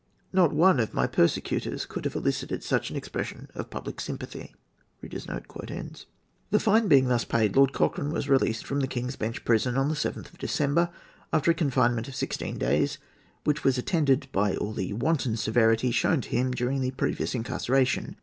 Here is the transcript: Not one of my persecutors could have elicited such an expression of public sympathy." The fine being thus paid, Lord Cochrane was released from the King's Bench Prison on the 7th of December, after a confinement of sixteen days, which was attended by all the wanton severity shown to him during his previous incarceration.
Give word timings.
Not 0.33 0.51
one 0.51 0.79
of 0.79 0.95
my 0.95 1.05
persecutors 1.05 1.85
could 1.85 2.05
have 2.05 2.15
elicited 2.15 2.63
such 2.63 2.89
an 2.89 2.95
expression 2.95 3.49
of 3.53 3.69
public 3.69 4.01
sympathy." 4.01 4.55
The 4.99 6.59
fine 6.59 6.87
being 6.87 7.05
thus 7.07 7.23
paid, 7.23 7.55
Lord 7.55 7.71
Cochrane 7.71 8.11
was 8.11 8.27
released 8.27 8.65
from 8.65 8.79
the 8.79 8.87
King's 8.87 9.15
Bench 9.15 9.45
Prison 9.45 9.77
on 9.77 9.89
the 9.89 9.93
7th 9.93 10.29
of 10.33 10.39
December, 10.39 10.89
after 11.31 11.51
a 11.51 11.53
confinement 11.53 12.07
of 12.07 12.15
sixteen 12.15 12.57
days, 12.57 12.97
which 13.43 13.63
was 13.63 13.77
attended 13.77 14.27
by 14.31 14.55
all 14.55 14.73
the 14.73 14.91
wanton 14.93 15.37
severity 15.37 15.91
shown 15.91 16.19
to 16.21 16.29
him 16.29 16.49
during 16.49 16.81
his 16.81 16.93
previous 16.93 17.35
incarceration. 17.35 18.15